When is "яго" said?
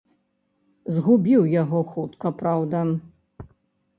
1.61-1.83